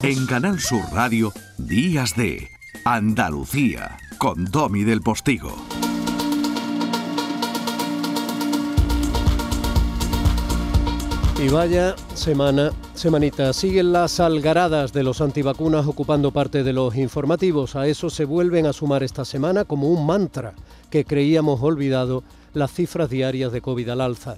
[0.00, 2.48] En Canal Sur Radio, Días de
[2.84, 5.52] Andalucía, con Domi del Postigo.
[11.42, 13.52] Y vaya semana, semanita.
[13.52, 17.74] Siguen las algaradas de los antivacunas ocupando parte de los informativos.
[17.74, 20.54] A eso se vuelven a sumar esta semana como un mantra
[20.90, 22.22] que creíamos olvidado
[22.54, 24.36] las cifras diarias de COVID al alza.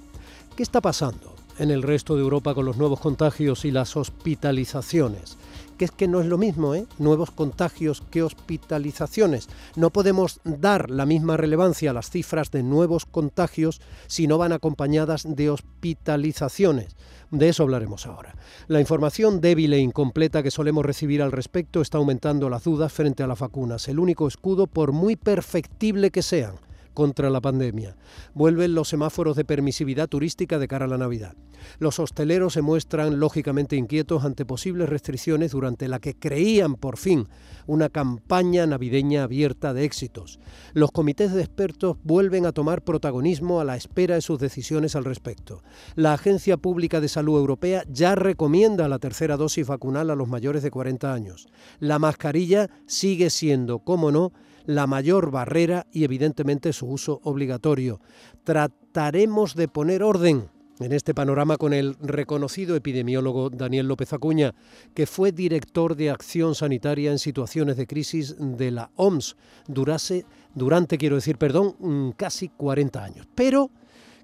[0.55, 5.37] ¿Qué está pasando en el resto de Europa con los nuevos contagios y las hospitalizaciones?
[5.85, 6.85] Es que no es lo mismo, ¿eh?
[6.97, 9.49] nuevos contagios que hospitalizaciones.
[9.75, 14.51] No podemos dar la misma relevancia a las cifras de nuevos contagios si no van
[14.51, 16.95] acompañadas de hospitalizaciones.
[17.31, 18.35] De eso hablaremos ahora.
[18.67, 23.23] La información débil e incompleta que solemos recibir al respecto está aumentando las dudas frente
[23.23, 26.55] a las vacunas, el único escudo por muy perfectible que sean
[26.93, 27.95] contra la pandemia.
[28.33, 31.35] Vuelven los semáforos de permisividad turística de cara a la Navidad.
[31.79, 37.27] Los hosteleros se muestran lógicamente inquietos ante posibles restricciones durante la que creían por fin
[37.67, 40.39] una campaña navideña abierta de éxitos.
[40.73, 45.05] Los comités de expertos vuelven a tomar protagonismo a la espera de sus decisiones al
[45.05, 45.61] respecto.
[45.95, 50.63] La Agencia Pública de Salud Europea ya recomienda la tercera dosis vacunal a los mayores
[50.63, 51.47] de 40 años.
[51.79, 54.31] La mascarilla sigue siendo, como no,
[54.65, 57.99] la mayor barrera y evidentemente su uso obligatorio.
[58.43, 64.53] Trataremos de poner orden en este panorama con el reconocido epidemiólogo Daniel López Acuña,
[64.93, 69.35] que fue director de acción sanitaria en situaciones de crisis de la OMS
[69.67, 70.25] durase,
[70.55, 73.27] durante, quiero decir, perdón, mm, casi 40 años.
[73.35, 73.69] Pero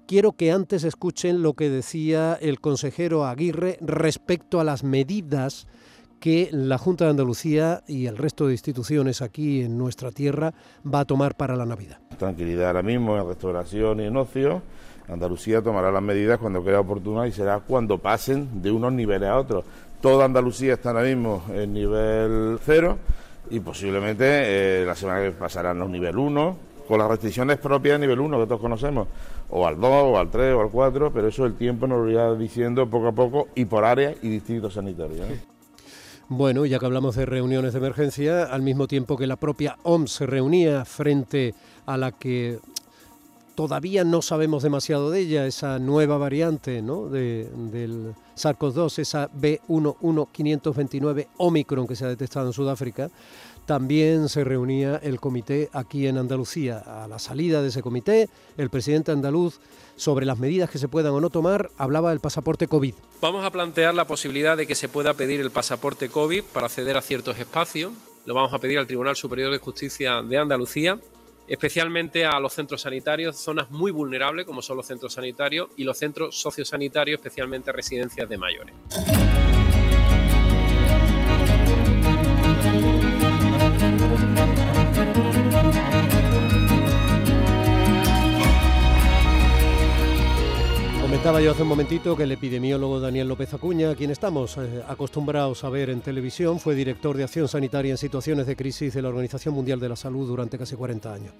[0.06, 5.66] quiero que antes escuchen lo que decía el consejero Aguirre respecto a las medidas
[6.20, 10.52] que la Junta de Andalucía y el resto de instituciones aquí en nuestra tierra
[10.84, 11.98] va a tomar para la Navidad.
[12.18, 14.62] Tranquilidad ahora mismo en restauración y en ocio.
[15.08, 19.38] Andalucía tomará las medidas cuando crea oportuna y será cuando pasen de unos niveles a
[19.38, 19.64] otros.
[20.00, 22.98] Toda Andalucía está ahora mismo en nivel cero
[23.50, 24.24] y posiblemente
[24.82, 28.40] eh, la semana que pasarán los nivel 1, con las restricciones propias de nivel 1
[28.40, 29.08] que todos conocemos,
[29.50, 32.10] o al 2, o al 3, o al 4, pero eso el tiempo nos lo
[32.10, 35.26] irá diciendo poco a poco y por áreas y distritos sanitarios.
[36.30, 40.12] Bueno, ya que hablamos de reuniones de emergencia, al mismo tiempo que la propia OMS
[40.12, 41.54] se reunía frente
[41.86, 42.58] a la que
[43.54, 47.08] todavía no sabemos demasiado de ella, esa nueva variante ¿no?
[47.08, 53.10] de, del SARS-CoV-2, esa B11529 Omicron que se ha detectado en Sudáfrica,
[53.68, 56.78] también se reunía el comité aquí en Andalucía.
[56.78, 59.60] A la salida de ese comité, el presidente andaluz,
[59.94, 62.94] sobre las medidas que se puedan o no tomar, hablaba del pasaporte COVID.
[63.20, 66.96] Vamos a plantear la posibilidad de que se pueda pedir el pasaporte COVID para acceder
[66.96, 67.92] a ciertos espacios.
[68.24, 70.98] Lo vamos a pedir al Tribunal Superior de Justicia de Andalucía,
[71.46, 75.98] especialmente a los centros sanitarios, zonas muy vulnerables como son los centros sanitarios y los
[75.98, 78.74] centros sociosanitarios, especialmente residencias de mayores.
[91.28, 94.82] Comentaba yo hace un momentito que el epidemiólogo Daniel López Acuña, a quien estamos eh,
[94.88, 99.02] acostumbrados a ver en televisión, fue director de acción sanitaria en situaciones de crisis de
[99.02, 101.34] la Organización Mundial de la Salud durante casi 40 años.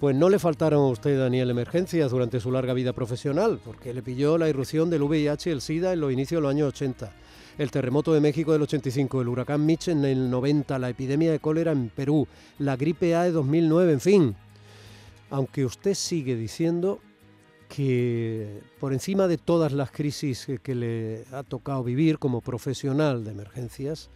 [0.00, 4.00] Pues no le faltaron a usted, Daniel, emergencias durante su larga vida profesional, porque le
[4.00, 7.12] pilló la irrupción del VIH y el SIDA en los inicios de los años 80,
[7.58, 11.38] el terremoto de México del 85, el huracán Mitch en el 90, la epidemia de
[11.38, 12.26] cólera en Perú,
[12.60, 14.36] la gripe A de 2009, en fin.
[15.28, 17.00] Aunque usted sigue diciendo
[17.68, 23.32] que por encima de todas las crisis que, le ha tocado vivir como profesional de
[23.32, 24.10] emergencias,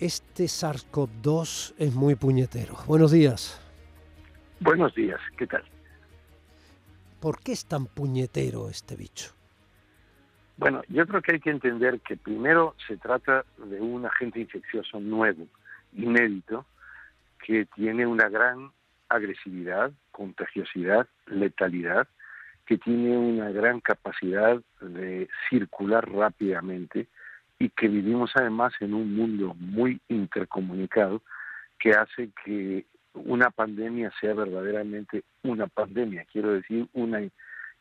[0.00, 2.76] este SARS-CoV-2 es muy puñetero.
[2.86, 3.60] Buenos días.
[4.60, 5.62] Buenos días, ¿qué tal?
[7.20, 9.32] ¿Por qué es tan puñetero este bicho?
[10.56, 15.00] Bueno, yo creo que hay que entender que primero se trata de un agente infeccioso
[15.00, 15.46] nuevo,
[15.92, 16.64] inédito,
[17.44, 18.70] que tiene una gran
[19.08, 22.08] agresividad, contagiosidad, letalidad,
[22.66, 27.08] que tiene una gran capacidad de circular rápidamente
[27.58, 31.22] y que vivimos además en un mundo muy intercomunicado
[31.78, 37.20] que hace que una pandemia sea verdaderamente una pandemia, quiero decir, una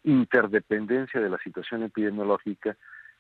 [0.04, 2.78] interdependencia de la situación epidemiológica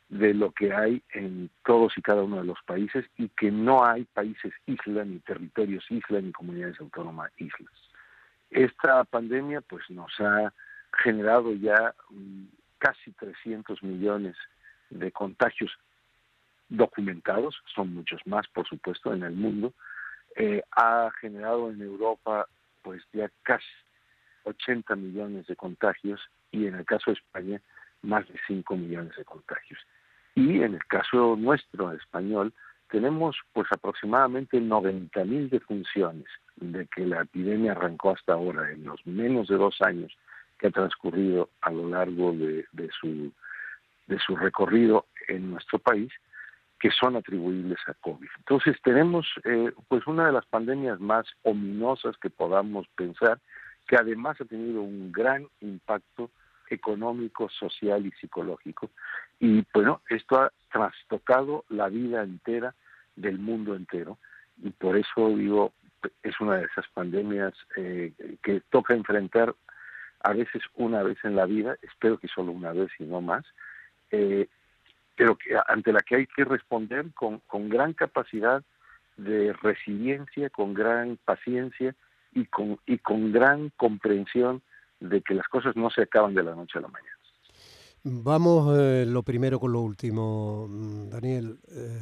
[0.10, 3.86] de lo que hay en todos y cada uno de los países y que no
[3.86, 7.83] hay países isla, ni territorios isla, ni comunidades autónomas islas.
[8.54, 10.54] Esta pandemia pues nos ha
[11.04, 12.46] generado ya mm,
[12.78, 14.36] casi 300 millones
[14.92, 15.72] de contagios
[16.70, 19.74] documentados, son muchos más, por supuesto, en el mundo.
[20.36, 22.48] Eh, ha generado en Europa,
[22.84, 23.66] pues ya casi
[24.44, 26.22] 80 millones de contagios
[26.52, 27.62] y en el caso de España,
[28.04, 29.80] más de 5 millones de contagios.
[30.36, 32.54] Y en el caso nuestro, español,
[32.94, 36.26] tenemos pues aproximadamente 90.000 defunciones
[36.58, 40.16] de que la epidemia arrancó hasta ahora, en los menos de dos años
[40.60, 42.68] que ha transcurrido a lo largo de,
[43.02, 43.32] su,
[44.06, 46.14] de su recorrido en nuestro país,
[46.80, 48.30] que son atribuibles a COVID.
[48.38, 53.40] Entonces tenemos eh, pues una de las pandemias más ominosas que podamos pensar,
[53.88, 56.30] que además ha tenido un gran impacto
[56.70, 58.92] económico, social y psicológico.
[59.40, 62.76] Y bueno, esto ha trastocado la vida entera
[63.16, 64.18] del mundo entero.
[64.62, 65.74] Y por eso digo,
[66.22, 69.56] es una de esas pandemias eh, que toca enfrentar
[70.22, 73.44] a veces una vez en la vida, espero que solo una vez y no más,
[74.12, 74.48] eh,
[75.16, 78.64] pero que, ante la que hay que responder con, con gran capacidad
[79.18, 81.94] de resiliencia, con gran paciencia
[82.34, 84.62] y con, y con gran comprensión
[85.00, 87.18] de que las cosas no se acaban de la noche a la mañana.
[88.04, 91.60] Vamos eh, lo primero con lo último, mm, Daniel.
[91.70, 92.02] Eh,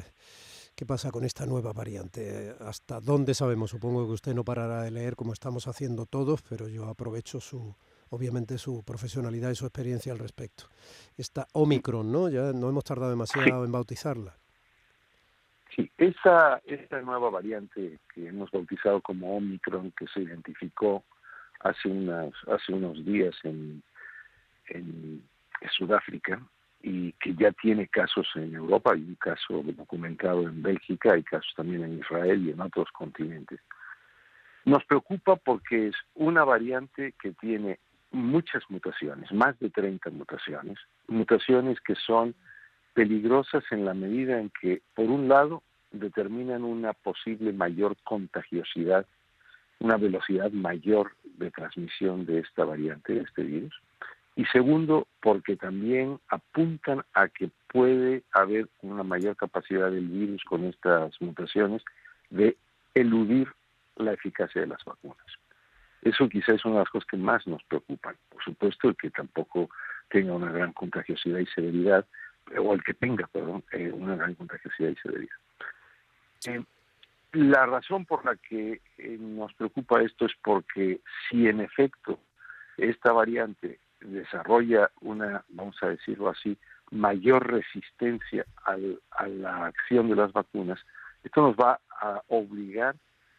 [0.81, 2.55] ¿Qué pasa con esta nueva variante?
[2.59, 3.69] ¿Hasta dónde sabemos?
[3.69, 7.75] Supongo que usted no parará de leer como estamos haciendo todos, pero yo aprovecho su,
[8.09, 10.63] obviamente su profesionalidad y su experiencia al respecto.
[11.15, 12.29] Esta Omicron, ¿no?
[12.29, 14.33] Ya no hemos tardado demasiado en bautizarla.
[15.75, 21.03] Sí, esa, esta nueva variante que hemos bautizado como Omicron, que se identificó
[21.59, 23.83] hace, unas, hace unos días en,
[24.69, 25.23] en
[25.77, 26.41] Sudáfrica
[26.83, 31.51] y que ya tiene casos en Europa, hay un caso documentado en Bélgica, hay casos
[31.55, 33.59] también en Israel y en otros continentes.
[34.65, 37.79] Nos preocupa porque es una variante que tiene
[38.11, 42.35] muchas mutaciones, más de 30 mutaciones, mutaciones que son
[42.93, 49.05] peligrosas en la medida en que, por un lado, determinan una posible mayor contagiosidad
[49.81, 53.73] una velocidad mayor de transmisión de esta variante, de este virus.
[54.35, 60.63] Y segundo, porque también apuntan a que puede haber una mayor capacidad del virus con
[60.65, 61.83] estas mutaciones
[62.29, 62.57] de
[62.93, 63.47] eludir
[63.97, 65.17] la eficacia de las vacunas.
[66.01, 68.15] Eso quizás es una de las cosas que más nos preocupan.
[68.29, 69.69] Por supuesto, el que tampoco
[70.09, 72.05] tenga una gran contagiosidad y severidad,
[72.57, 75.35] o el que tenga, perdón, eh, una gran contagiosidad y severidad.
[76.47, 76.63] Eh,
[77.33, 80.99] la razón por la que eh, nos preocupa esto es porque
[81.29, 82.19] si en efecto
[82.77, 86.57] esta variante desarrolla una, vamos a decirlo así,
[86.91, 90.79] mayor resistencia a la acción de las vacunas,
[91.23, 92.95] esto nos va a obligar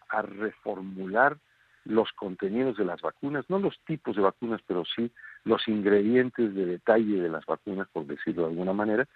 [0.08, 1.36] a reformular
[1.84, 5.10] los contenidos de las vacunas, no los tipos de vacunas, pero sí
[5.44, 9.08] los ingredientes de detalle de las vacunas, por decirlo de alguna manera,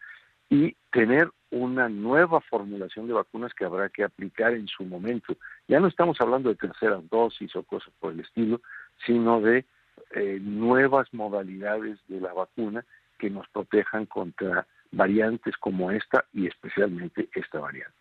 [0.51, 5.37] y tener una nueva formulación de vacunas que habrá que aplicar en su momento.
[5.69, 8.61] Ya no estamos hablando de terceras dosis o cosas por el estilo,
[9.05, 9.65] sino de
[10.11, 12.85] eh, nuevas modalidades de la vacuna
[13.19, 17.97] que nos protejan contra variantes como esta y especialmente esta variante.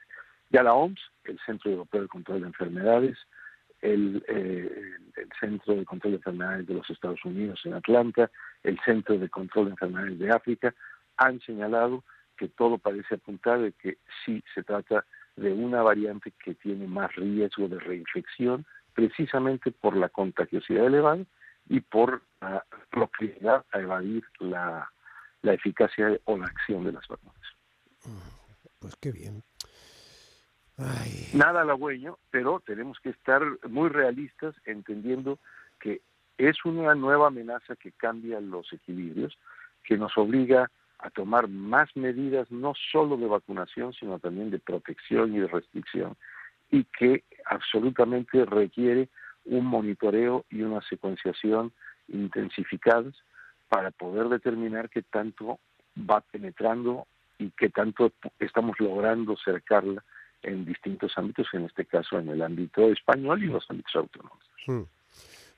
[0.50, 3.18] Ya la OMS, el Centro Europeo de Control de Enfermedades,
[3.82, 8.30] el, eh, el, Centro de Control de Enfermedades de los Estados Unidos en Atlanta,
[8.64, 10.74] el Centro de Control de Enfermedades de África,
[11.18, 12.04] han señalado
[12.38, 15.06] que todo parece apuntar de que sí se trata
[15.36, 21.26] de una variante que tiene más riesgo de reinfección, precisamente por la contagiosidad elevada
[21.68, 24.90] y por la propiedad a evadir la,
[25.44, 27.36] eficacia o la acción de las vacunas.
[28.80, 29.44] Pues qué bien.
[31.34, 35.40] Nada halagüeño, pero tenemos que estar muy realistas entendiendo
[35.80, 36.02] que
[36.38, 39.38] es una nueva amenaza que cambia los equilibrios,
[39.84, 45.36] que nos obliga a tomar más medidas no solo de vacunación, sino también de protección
[45.36, 46.18] y de restricción,
[46.72, 49.10] y que absolutamente requiere
[49.46, 51.72] un monitoreo y una secuenciación
[52.08, 53.14] intensificadas
[53.70, 55.60] para poder determinar qué tanto
[55.98, 60.04] va penetrando y qué tanto estamos logrando cercarla
[60.42, 64.50] en distintos ámbitos, en este caso en el ámbito español y los ámbitos autonómicos.
[64.68, 64.84] Hmm.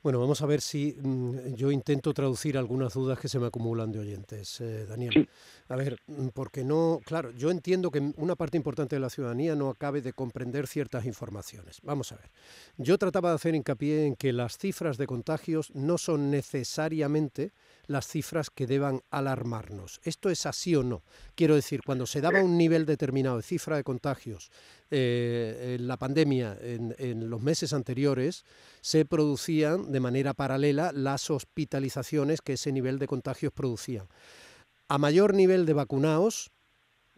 [0.03, 3.91] Bueno, vamos a ver si mm, yo intento traducir algunas dudas que se me acumulan
[3.91, 5.27] de oyentes, eh, Daniel.
[5.69, 9.55] A ver, mm, porque no, claro, yo entiendo que una parte importante de la ciudadanía
[9.55, 11.79] no acabe de comprender ciertas informaciones.
[11.81, 12.29] Vamos a ver.
[12.77, 17.51] Yo trataba de hacer hincapié en que las cifras de contagios no son necesariamente
[17.87, 19.99] las cifras que deban alarmarnos.
[20.03, 21.03] ¿Esto es así o no?
[21.35, 24.51] Quiero decir, cuando se daba un nivel determinado de cifra de contagios
[24.91, 28.43] eh, en la pandemia en, los meses anteriores,
[28.81, 34.07] se producían de manera paralela las hospitalizaciones que ese nivel de contagios producían.
[34.89, 36.51] A mayor nivel de vacunados,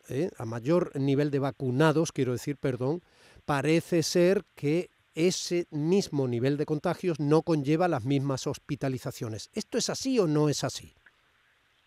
[0.08, 3.02] eh, a mayor nivel de vacunados, quiero decir, perdón,
[3.46, 4.90] parece ser que
[5.28, 9.50] ese mismo nivel de contagios no conlleva las mismas hospitalizaciones.
[9.54, 10.94] ¿Esto es así o no es así?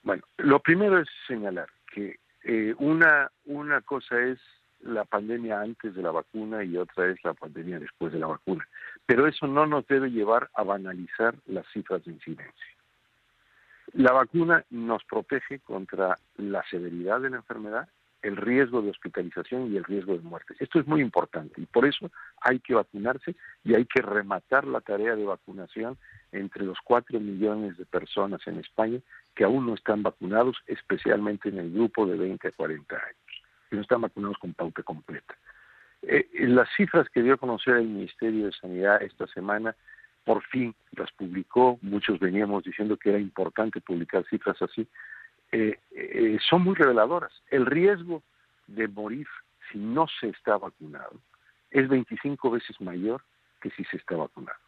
[0.02, 4.38] Bueno, lo primero es señalar que eh, una, una cosa es
[4.80, 8.68] la pandemia antes de la vacuna y otra es la pandemia después de la vacuna.
[9.06, 12.66] Pero eso no nos debe llevar a banalizar las cifras de incidencia.
[13.94, 17.88] La vacuna nos protege contra la severidad de la enfermedad,
[18.22, 20.54] el riesgo de hospitalización y el riesgo de muerte.
[20.60, 22.10] Esto es muy importante y por eso
[22.40, 25.98] hay que vacunarse y hay que rematar la tarea de vacunación
[26.30, 29.00] entre los cuatro millones de personas en España
[29.34, 33.76] que aún no están vacunados, especialmente en el grupo de 20 a 40 años, que
[33.76, 35.34] no están vacunados con pauta completa.
[36.02, 39.74] Eh, las cifras que dio a conocer el Ministerio de Sanidad esta semana
[40.24, 44.86] por fin las publicó, muchos veníamos diciendo que era importante publicar cifras así,
[45.52, 47.32] eh, eh, son muy reveladoras.
[47.50, 48.22] El riesgo
[48.66, 49.26] de morir
[49.70, 51.20] si no se está vacunado
[51.70, 53.22] es 25 veces mayor
[53.60, 54.58] que si se está vacunado.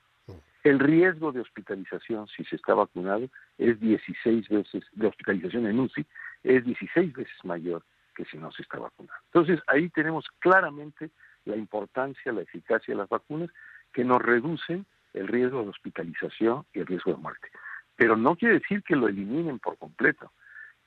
[0.63, 6.07] El riesgo de hospitalización si se está vacunado es 16 veces, de hospitalización en UCI,
[6.43, 7.83] es 16 veces mayor
[8.15, 9.19] que si no se está vacunado.
[9.27, 11.11] Entonces ahí tenemos claramente
[11.45, 13.51] la importancia, la eficacia de las vacunas
[13.93, 17.49] que nos reducen el riesgo de hospitalización y el riesgo de muerte.
[17.97, 20.33] Pero no quiere decir que lo eliminen por completo.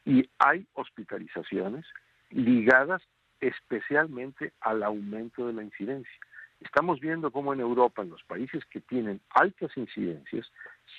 [0.07, 1.85] Y hay hospitalizaciones
[2.29, 3.01] ligadas
[3.41, 6.17] especialmente al aumento de la incidencia.
[6.61, 10.49] Estamos viendo cómo en Europa, en los países que tienen altas incidencias,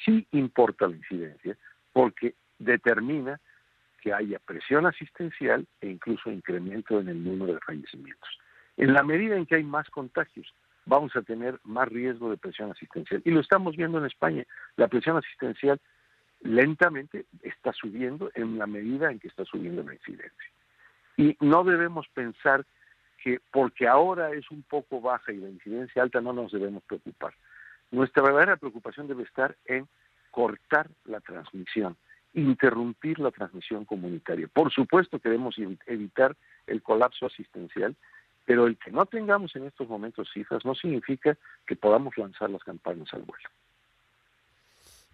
[0.04, 1.56] sí importa la incidencia
[1.94, 3.40] porque determina
[4.02, 8.28] que haya presión asistencial e incluso incremento en el número de fallecimientos.
[8.76, 12.70] En la medida en que hay más contagios, vamos a tener más riesgo de presión
[12.70, 13.22] asistencial.
[13.24, 14.44] Y lo estamos viendo en España.
[14.76, 15.80] La presión asistencial
[16.40, 20.50] lentamente está subiendo en la medida en que está subiendo la incidencia.
[21.16, 22.64] Y no debemos pensar
[23.22, 27.34] que porque ahora es un poco baja y la incidencia alta no nos debemos preocupar.
[27.90, 29.88] Nuestra verdadera preocupación debe estar en
[30.30, 31.96] cortar la transmisión,
[32.34, 34.46] interrumpir la transmisión comunitaria.
[34.46, 37.96] Por supuesto queremos evitar el colapso asistencial
[38.48, 42.64] pero el que no tengamos en estos momentos cifras no significa que podamos lanzar las
[42.64, 43.46] campañas al vuelo.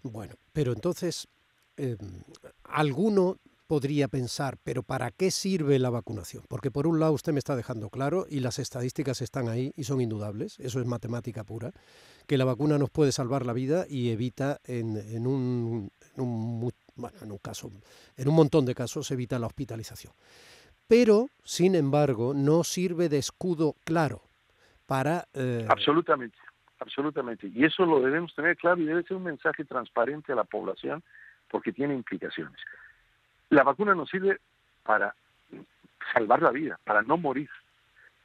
[0.04, 1.26] Bueno, pero entonces,
[1.76, 1.98] em,
[2.62, 6.44] alguno podría pensar, pero ¿para qué sirve la vacunación?
[6.48, 9.84] Porque por un lado usted me está dejando claro, y las estadísticas están ahí y
[9.84, 11.72] son indudables, eso es matemática pura,
[12.26, 17.18] que la vacuna nos puede salvar la vida y evita en, un, en un, bueno,
[17.20, 17.72] en un caso,
[18.16, 20.12] en un montón de casos evita la hospitalización
[20.86, 24.22] pero, sin embargo, no sirve de escudo claro
[24.86, 25.26] para...
[25.32, 26.38] Eh, absolutamente,
[26.80, 27.48] absolutamente.
[27.48, 31.02] Y eso lo debemos tener claro y debe ser un mensaje transparente a la población
[31.48, 32.58] porque tiene implicaciones.
[33.50, 34.38] La vacuna nos sirve
[34.82, 35.14] para
[36.12, 37.50] salvar la vida, para no morir.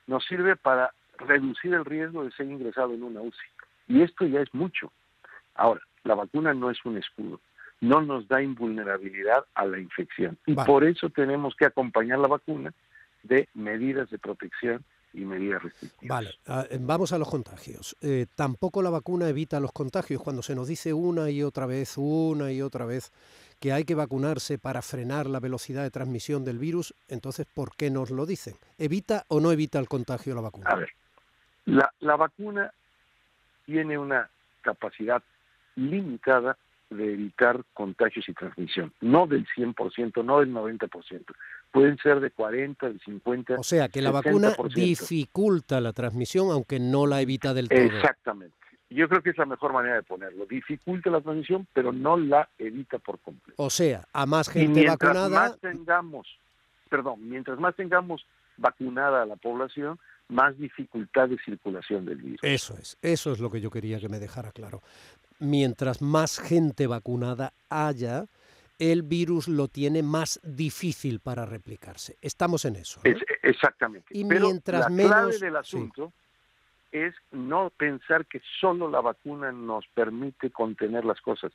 [0.08, 3.48] Nos sirve para reducir el riesgo de ser ingresado en una UCI.
[3.88, 4.92] Y esto ya es mucho.
[5.56, 7.40] Ahora, la vacuna no es un escudo
[7.82, 10.38] no nos da invulnerabilidad a la infección.
[10.46, 12.74] Y por eso tenemos que acompañar la vacuna
[13.24, 16.26] de medidas de protección y medidas restrictivas.
[16.46, 17.96] Vale, eh, vamos a los contagios.
[18.02, 20.22] Eh, tampoco la vacuna evita los contagios.
[20.22, 23.12] Cuando se nos dice una y otra vez, una y otra vez,
[23.60, 27.90] que hay que vacunarse para frenar la velocidad de transmisión del virus, entonces, ¿por qué
[27.90, 28.56] nos lo dicen?
[28.78, 30.70] ¿Evita o no evita el contagio la vacuna?
[30.70, 30.90] A ver,
[31.66, 32.72] la, la vacuna
[33.66, 34.30] tiene una
[34.62, 35.22] capacidad
[35.76, 36.58] limitada
[36.90, 41.24] de evitar contagios y transmisión, no del 100%, no del 90%,
[41.72, 43.56] pueden ser de 40, de 50.
[43.56, 47.80] O sea, que la vacuna dificulta la transmisión, aunque no la evita del todo.
[47.80, 48.56] Exactamente.
[48.90, 50.46] Yo creo que es la mejor manera de ponerlo.
[50.48, 53.62] Dificulta la transmisión, pero no la evita por completo.
[53.62, 55.30] O sea, a más gente y mientras vacunada.
[55.30, 56.28] Más tengamos,
[56.90, 58.26] perdón, mientras más tengamos
[58.58, 62.40] vacunada a la población, más dificultad de circulación del virus.
[62.42, 64.82] Eso es, eso es lo que yo quería que me dejara claro
[65.40, 68.26] mientras más gente vacunada haya,
[68.80, 72.18] el virus lo tiene más difícil para replicarse.
[72.22, 73.02] Estamos en eso.
[73.44, 74.08] exactamente.
[74.12, 76.14] Y mientras la clave del asunto
[76.92, 81.52] es no pensar que solo la vacuna nos permite contener las cosas,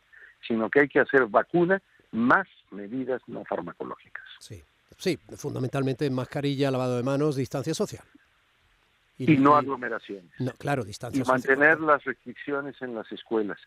[0.47, 4.25] sino que hay que hacer vacuna más medidas no farmacológicas.
[4.39, 4.63] Sí,
[4.99, 8.05] sí, fundamentalmente mascarilla, lavado de manos, distancia social.
[9.17, 10.31] Y, no aglomeraciones.
[10.39, 11.23] No, claro, distancia.
[11.23, 13.59] Y mantener las restricciones en las escuelas.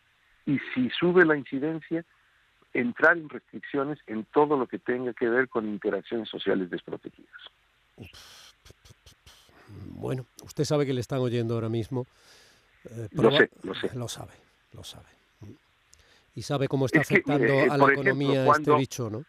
[0.45, 2.05] Y si sube la incidencia,
[2.73, 7.41] entrar en restricciones en todo lo que tenga que ver con interacciones sociales desprotegidas.
[9.67, 12.05] Bueno, usted sabe que le están oyendo ahora mismo.
[12.85, 13.89] Eh, lo sé, lo sé.
[13.95, 14.33] Lo sabe,
[14.73, 15.05] lo sabe.
[16.35, 19.25] Y sabe cómo está afectando a la economía este bicho, ¿no?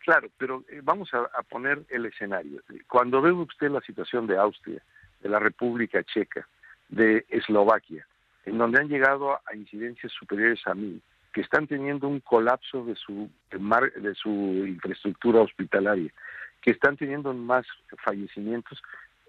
[0.00, 2.60] Claro, pero eh, vamos a, poner el escenario.
[2.88, 4.82] Cuando ve usted la situación de Austria,
[5.20, 6.46] de la República Checa,
[6.88, 8.04] de Eslovaquia,
[8.44, 11.00] en donde han llegado a incidencias superiores a mil,
[11.32, 16.12] que están teniendo un colapso de su, de su infraestructura hospitalaria,
[16.60, 17.66] que están teniendo más
[18.04, 18.82] fallecimientos,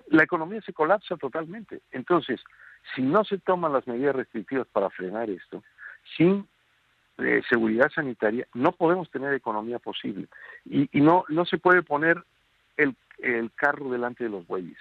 [0.07, 1.81] la economía se colapsa totalmente.
[1.91, 2.41] Entonces,
[2.95, 5.63] si no se toman las medidas restrictivas para frenar esto,
[6.17, 6.47] sin
[7.19, 10.27] eh, seguridad sanitaria, no podemos tener economía posible.
[10.65, 12.21] Y, no, no se puede poner
[12.75, 14.77] el, el carro delante de los bueyes.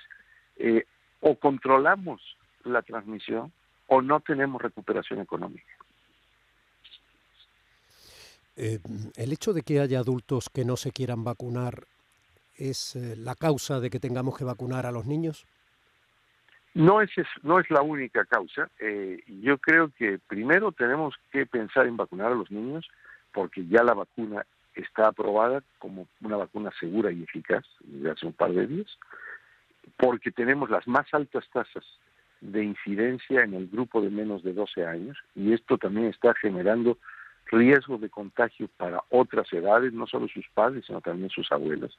[0.57, 0.85] Eh,
[1.21, 2.21] o controlamos
[2.65, 3.53] la transmisión
[3.87, 5.73] o no tenemos recuperación económica.
[8.57, 8.79] Eh,
[9.17, 11.85] el hecho de que haya adultos que no se quieran vacunar
[12.57, 15.47] es eh, la causa de que tengamos que vacunar a los niños?
[16.75, 17.11] No es,
[17.43, 18.71] no es la única causa.
[18.79, 22.89] Eh, yo creo que primero tenemos que pensar en vacunar a los niños
[23.33, 24.45] porque ya la vacuna
[24.75, 28.99] está aprobada como una vacuna segura y eficaz desde hace un par de días,
[29.99, 31.85] porque tenemos las más altas tasas
[32.41, 36.99] de incidencia en el grupo de menos de 12 años y esto también está generando
[37.53, 41.97] riesgo de contagio para otras edades, no solo sus padres, sino también sus abuelas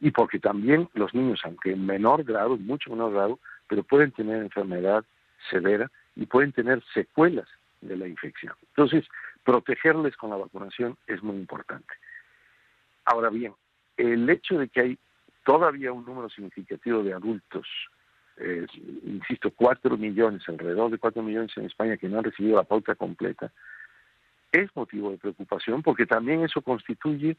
[0.00, 4.42] y porque también los niños, aunque en menor grado, mucho menor grado, pero pueden tener
[4.42, 5.04] enfermedad
[5.50, 7.48] severa y pueden tener secuelas
[7.80, 8.54] de la infección.
[8.70, 9.06] Entonces,
[9.44, 11.92] protegerles con la vacunación es muy importante.
[13.04, 13.54] Ahora bien,
[13.96, 14.98] el hecho de que hay
[15.44, 17.66] todavía un número significativo de adultos,
[18.36, 18.66] eh,
[19.04, 22.94] insisto, cuatro millones, alrededor de cuatro millones en España que no han recibido la pauta
[22.94, 23.52] completa,
[24.52, 27.36] es motivo de preocupación porque también eso constituye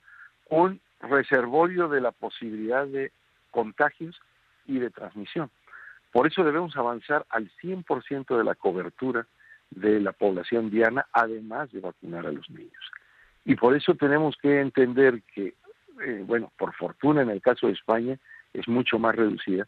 [0.50, 3.12] un reservorio de la posibilidad de
[3.52, 4.20] contagios
[4.66, 5.50] y de transmisión.
[6.12, 9.28] Por eso debemos avanzar al 100% de la cobertura
[9.70, 12.92] de la población diana, además de vacunar a los niños.
[13.46, 15.54] Y por eso tenemos que entender que,
[16.02, 18.18] eh, bueno, por fortuna en el caso de España
[18.54, 19.68] es mucho más reducida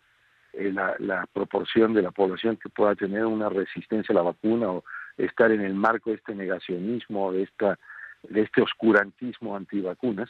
[0.54, 4.70] eh, la, la, proporción de la población que pueda tener una resistencia a la vacuna
[4.70, 4.84] o
[5.18, 7.80] estar en el marco de este negacionismo, de, esta,
[8.24, 10.30] de este oscurantismo antivacunas,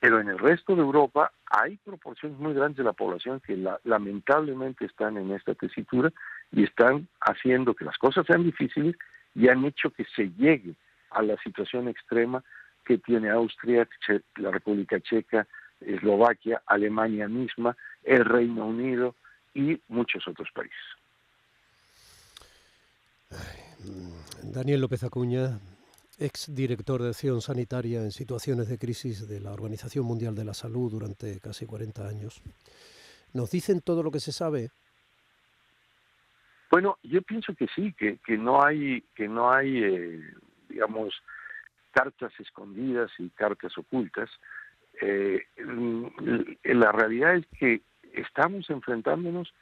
[0.00, 4.84] pero en el resto de Europa hay proporciones muy grandes de la población que lamentablemente
[4.84, 6.12] están en esta tesitura
[6.52, 8.96] y están haciendo que las cosas sean difíciles
[9.34, 10.74] y han hecho que se llegue
[11.10, 12.44] a la situación extrema
[12.84, 13.88] que tiene Austria,
[14.36, 15.46] la República Checa,
[15.80, 19.14] Eslovaquia, Alemania misma, el Reino Unido
[19.54, 20.78] y muchos otros países.
[24.42, 25.60] Daniel López Acuña,
[26.18, 30.54] ex director de acción sanitaria en situaciones de crisis de la Organización Mundial de la
[30.54, 32.42] Salud durante casi 40 años.
[33.32, 34.70] ¿Nos dicen todo lo que se sabe?
[36.70, 40.20] Bueno, yo pienso que sí, que, que no hay, que no hay eh,
[40.68, 41.14] digamos,
[41.92, 44.30] cartas escondidas y cartas ocultas.
[45.00, 45.46] Eh,
[46.64, 49.52] la realidad es que estamos enfrentándonos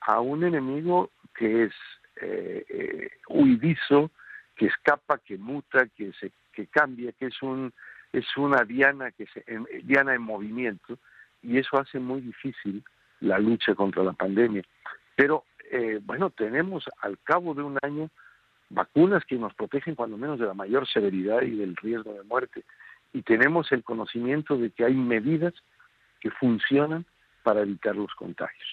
[0.00, 1.72] a un enemigo que es
[2.20, 4.10] eh, eh huidizo,
[4.54, 7.72] que escapa, que muta, que se que cambia, que es un
[8.12, 9.44] es una diana que se
[9.82, 10.98] diana en movimiento
[11.42, 12.82] y eso hace muy difícil
[13.20, 14.62] la lucha contra la pandemia.
[15.14, 18.10] Pero eh, bueno, tenemos al cabo de un año
[18.68, 22.64] vacunas que nos protegen cuando menos de la mayor severidad y del riesgo de muerte.
[23.12, 25.54] Y tenemos el conocimiento de que hay medidas
[26.20, 27.04] que funcionan
[27.42, 28.68] para evitar los contagios.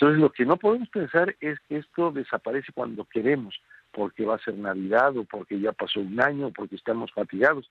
[0.00, 4.44] Entonces, lo que no podemos pensar es que esto desaparece cuando queremos porque va a
[4.44, 7.68] ser Navidad o porque ya pasó un año o porque estamos fatigados.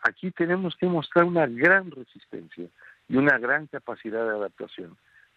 [0.00, 2.64] Aquí tenemos que mostrar una gran resistencia
[3.06, 4.96] y una gran capacidad de adaptación,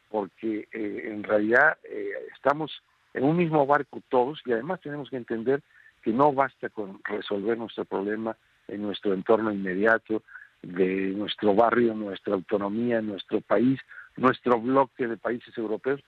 [0.09, 2.81] porque eh, en realidad eh, estamos
[3.13, 5.61] en un mismo barco todos y además tenemos que entender
[6.01, 8.37] que no basta con resolver nuestro problema
[8.69, 10.23] en nuestro entorno inmediato,
[10.61, 13.81] de nuestro barrio, nuestra autonomía, nuestro país,
[14.15, 16.01] nuestro bloque de países europeos.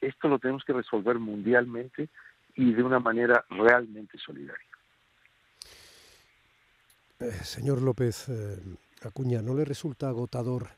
[0.00, 2.08] Esto lo tenemos que resolver mundialmente
[2.54, 4.66] y de una manera realmente solidaria.
[7.20, 8.58] Eh, señor López eh,
[9.02, 10.68] Acuña, ¿no le resulta agotador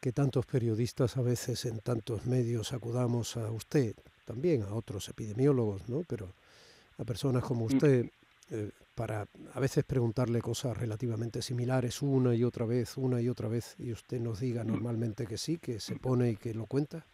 [0.00, 5.88] que tantos periodistas a veces en tantos medios acudamos a usted, también a otros epidemiólogos,
[5.88, 6.02] ¿no?
[6.08, 6.32] pero
[6.98, 7.72] a personas como mm.
[7.74, 8.10] usted,
[8.50, 13.48] eh, para a veces preguntarle cosas relativamente similares una y otra vez, una y otra
[13.48, 14.68] vez, y usted nos diga mm.
[14.68, 17.04] normalmente que sí, que se pone y que lo cuenta?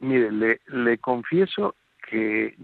[0.00, 1.74] Mire, le, le confieso
[2.08, 2.56] que,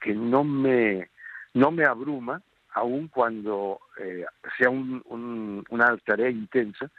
[0.00, 1.08] que no me
[1.54, 2.42] no me abruma
[2.74, 4.26] aun cuando eh,
[4.58, 6.90] sea un, una tarea intensa,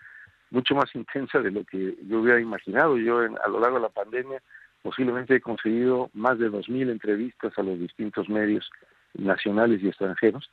[0.50, 2.98] mucho más intensa de lo que yo hubiera imaginado.
[2.98, 4.42] Yo a lo largo de la pandemia
[4.82, 8.70] posiblemente he conseguido más de 2.000 entrevistas a los distintos medios
[9.14, 10.50] nacionales y extranjeros.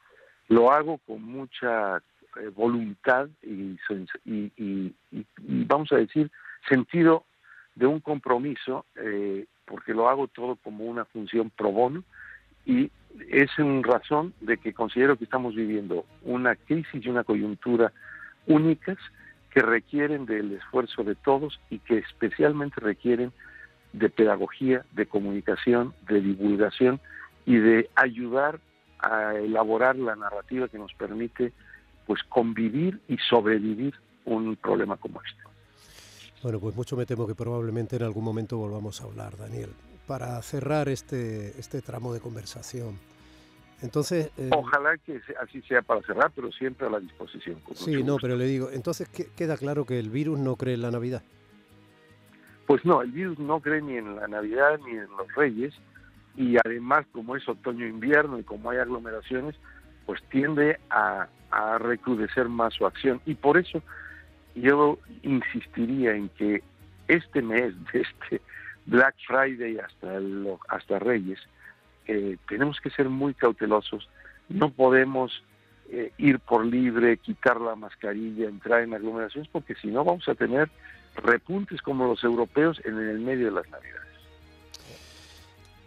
[0.48, 1.98] Lo hago con mucha
[2.40, 3.78] eh, voluntad y,
[4.24, 5.24] y, y, y,
[5.64, 6.30] vamos a decir,
[6.68, 7.24] sentido
[7.74, 12.04] de un compromiso eh, porque lo hago todo como una función pro bono
[12.64, 12.90] y
[13.30, 17.92] es en razón de que considero que estamos viviendo una crisis y una coyuntura
[18.46, 18.98] únicas
[19.50, 23.32] que requieren del esfuerzo de todos y que especialmente requieren
[23.92, 27.00] de pedagogía, de comunicación, de divulgación
[27.46, 28.58] y de ayudar
[28.98, 31.52] a elaborar la narrativa que nos permite
[32.06, 35.53] pues convivir y sobrevivir un problema como este.
[36.44, 39.70] Bueno, pues mucho me temo que probablemente en algún momento volvamos a hablar, Daniel.
[40.06, 42.98] Para cerrar este, este tramo de conversación,
[43.80, 44.30] entonces...
[44.36, 47.56] Eh, Ojalá que así sea para cerrar, pero siempre a la disposición.
[47.72, 50.90] Sí, no, pero le digo, entonces queda claro que el virus no cree en la
[50.90, 51.22] Navidad.
[52.66, 55.72] Pues no, el virus no cree ni en la Navidad ni en los Reyes
[56.36, 59.54] y además como es otoño-invierno y como hay aglomeraciones,
[60.04, 63.82] pues tiende a, a recrudecer más su acción y por eso
[64.54, 66.62] yo insistiría en que
[67.08, 68.40] este mes, de este
[68.86, 70.20] Black Friday hasta,
[70.68, 71.38] hasta Reyes,
[72.06, 74.08] eh, tenemos que ser muy cautelosos,
[74.48, 75.42] no podemos
[75.90, 80.34] eh, ir por libre, quitar la mascarilla, entrar en aglomeraciones, porque si no vamos a
[80.34, 80.70] tener
[81.16, 84.04] repuntes como los europeos en el medio de las Navidades.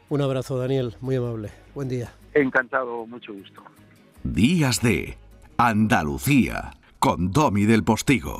[0.09, 1.51] Un abrazo, Daniel, muy amable.
[1.75, 2.13] Buen día.
[2.33, 3.61] Encantado, mucho gusto.
[4.23, 5.17] Días de
[5.57, 8.39] Andalucía, con Domi del Postigo.